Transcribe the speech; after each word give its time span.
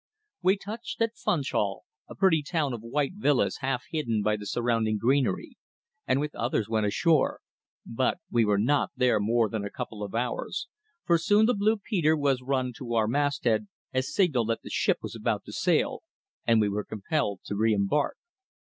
We 0.41 0.57
touched 0.57 0.99
at 1.03 1.15
Funchal, 1.15 1.83
a 2.09 2.15
pretty 2.15 2.41
town 2.41 2.73
of 2.73 2.81
white 2.81 3.13
villas 3.13 3.57
half 3.59 3.83
hidden 3.91 4.23
by 4.23 4.35
the 4.35 4.47
surrounding 4.47 4.97
greenery, 4.97 5.59
and 6.07 6.19
with 6.19 6.33
others 6.33 6.67
went 6.67 6.87
ashore, 6.87 7.41
but 7.85 8.17
we 8.31 8.43
were 8.43 8.57
not 8.57 8.89
there 8.95 9.19
more 9.19 9.47
than 9.47 9.63
a 9.63 9.69
couple 9.69 10.01
of 10.01 10.15
hours, 10.15 10.67
for 11.05 11.19
soon 11.19 11.45
the 11.45 11.53
Blue 11.53 11.77
Peter 11.77 12.17
was 12.17 12.41
run 12.41 12.73
to 12.77 12.95
our 12.95 13.07
masthead 13.07 13.67
as 13.93 14.11
signal 14.11 14.45
that 14.45 14.63
the 14.63 14.71
ship 14.71 14.97
was 15.03 15.15
about 15.15 15.43
to 15.45 15.53
sail, 15.53 16.01
and 16.47 16.59
we 16.59 16.67
were 16.67 16.83
compelled 16.83 17.41
to 17.45 17.55
re 17.55 17.71
embark. 17.71 18.17